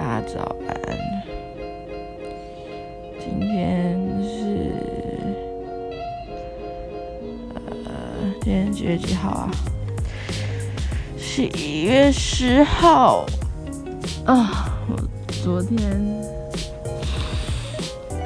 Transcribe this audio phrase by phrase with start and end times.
[0.00, 0.74] 大家早安。
[3.20, 4.72] 今天是
[7.84, 7.92] 呃，
[8.40, 9.50] 今天几月几号啊？
[11.18, 13.26] 十一月十号。
[14.24, 14.96] 啊，我
[15.44, 15.78] 昨天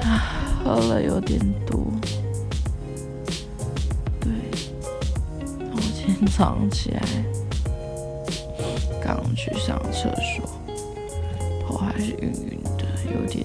[0.03, 1.85] 啊喝了有点多。
[4.21, 4.31] 对，
[5.73, 7.03] 我今天早上起来
[9.03, 10.49] 刚去上厕所，
[11.67, 13.45] 头还是晕晕的，有点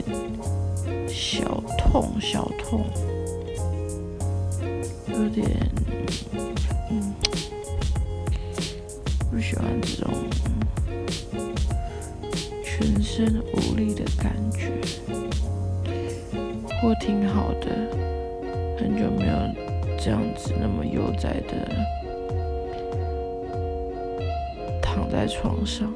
[1.07, 2.85] 小痛小痛，
[5.07, 5.47] 有点
[6.91, 7.13] 嗯
[9.31, 10.13] 不喜欢这种
[12.63, 14.69] 全身无力的感觉。
[16.81, 17.67] 我挺好的，
[18.77, 19.33] 很久没有
[19.97, 21.69] 这样子那么悠哉的
[24.81, 25.91] 躺在床上。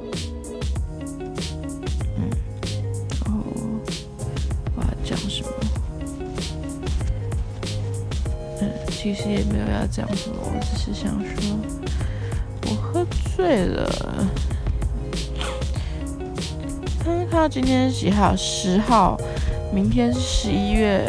[9.04, 11.58] 其实也没有要讲什么，我只是想说，
[12.62, 13.86] 我喝醉了。
[17.04, 18.34] 刚刚看到今天是几号？
[18.34, 19.20] 十号，
[19.74, 21.06] 明天是十一月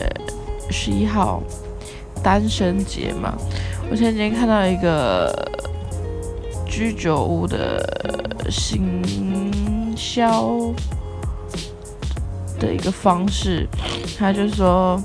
[0.69, 1.41] 十一号，
[2.21, 3.33] 单身节嘛。
[3.89, 5.33] 我前几天看到一个
[6.67, 7.81] 居酒屋的
[8.52, 9.02] 行
[9.95, 10.49] 销
[12.59, 13.65] 的一个方式，
[14.19, 15.02] 他就说，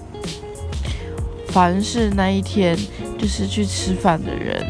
[1.52, 2.76] 凡是那一天
[3.18, 4.64] 就是去吃饭的人，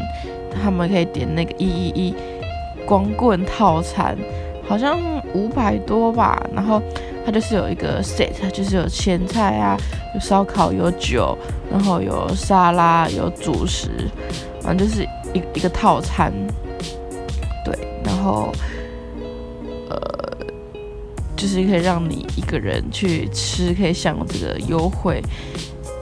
[0.61, 2.15] 他们可以点那个一一一
[2.85, 4.17] 光棍套餐，
[4.67, 4.99] 好像
[5.33, 6.81] 五百多吧，然后
[7.25, 9.77] 它就是有一个 set，就是有前菜啊，
[10.13, 11.37] 有烧烤，有酒，
[11.71, 13.89] 然后有沙拉，有主食，
[14.61, 16.33] 反正就是一一个套餐。
[17.63, 18.51] 对，然后
[19.89, 19.97] 呃，
[21.35, 25.21] 就是可以让你一个人去吃，可以享有这个优惠。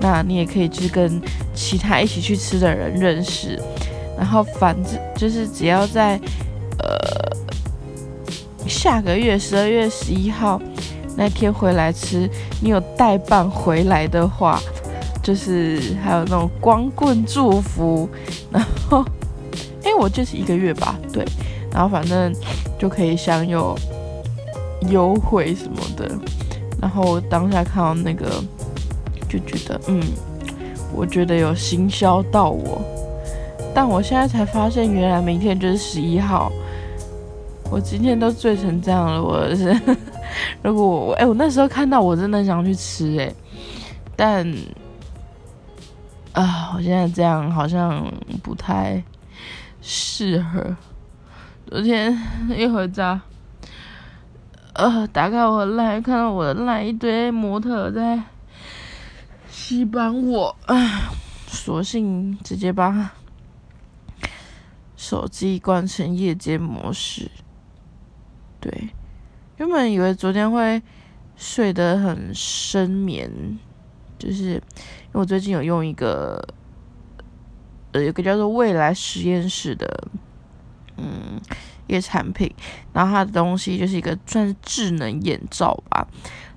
[0.02, 1.22] 那你也可以去跟
[1.54, 3.60] 其他一起去吃的人认识，
[4.18, 6.20] 然后反正就是只要在
[6.80, 6.98] 呃
[8.68, 10.62] 下个月十二月十一号
[11.18, 12.30] 那天回来吃，
[12.62, 14.62] 你有代办回来的话，
[15.22, 18.08] 就是还有那种光棍祝福，
[18.52, 19.04] 然后
[19.84, 21.26] 哎我就是一个月吧，对，
[21.74, 22.34] 然后反正
[22.80, 23.78] 就可以享有
[24.90, 26.10] 优惠什么的，
[26.82, 28.42] 然后当下看到那个
[29.30, 30.02] 就觉得嗯，
[30.94, 32.82] 我觉得有行销到我，
[33.74, 36.52] 但我现在才发现原来明天就是十一号。
[37.72, 39.80] 我今天都醉成这样了，我是
[40.64, 43.32] 如果我哎、我那时候看到我真的想去吃哎、
[44.16, 44.44] 但
[46.34, 49.04] 啊，我现在这样好像不太
[49.82, 50.76] 适合。
[51.68, 52.18] 昨天
[52.58, 53.22] 一回家，
[54.74, 58.20] 呃，打开我的赖，看到我的赖一堆模特在
[59.70, 61.12] 洗版我，啊，
[61.46, 63.12] 索性直接把
[64.98, 67.30] 手机关成夜间模式。
[68.60, 68.90] 对，
[69.58, 70.82] 原本以为昨天会
[71.36, 73.60] 睡得很深眠，
[74.18, 76.44] 就是因为我最近有用一个，
[77.92, 80.08] 呃，有个叫做未来实验室的，
[80.98, 81.40] 嗯，
[81.86, 82.52] 一个产品，
[82.92, 86.08] 然后它的东西就是一个算是智能眼罩吧，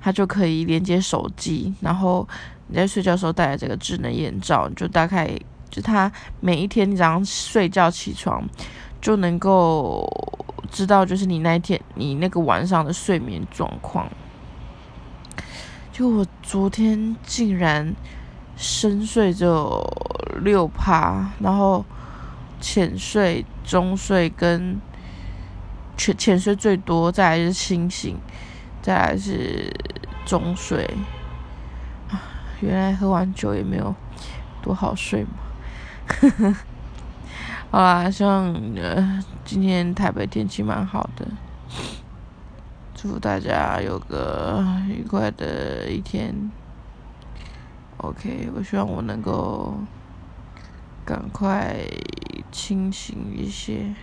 [0.00, 2.26] 它就可以连接手机，然后
[2.72, 5.30] 你在睡觉的时候戴着这个智能眼罩，就大概
[5.68, 6.10] 就它
[6.40, 8.42] 每一天你早上睡觉起床
[9.00, 10.08] 就能够。
[10.70, 14.10] 知道就是你那一天你那个晚上的睡眠状况，
[15.92, 17.94] 就我昨天竟然
[18.56, 19.84] 深睡只有
[20.42, 21.84] 六趴，然后
[22.58, 24.80] 浅睡、中睡跟
[25.98, 28.16] 浅浅睡最多，再来是清醒，
[28.80, 29.70] 再来是
[30.24, 30.88] 中睡。
[32.62, 33.94] 原来喝完酒也没有
[34.62, 35.30] 多好睡嘛。
[37.70, 41.26] 好啦，希望呃今天台北天气蛮好的，
[42.94, 46.50] 祝福大家有个愉快的一天。
[47.98, 49.74] OK，我希望我能够
[51.04, 51.76] 赶快
[52.50, 53.94] 清醒一些。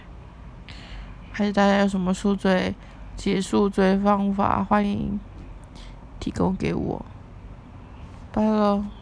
[1.32, 2.74] 还是大家有什么宿醉、
[3.16, 5.20] 解宿醉方法，欢迎
[6.20, 7.06] 提供给我。
[8.32, 8.99] 拜喽。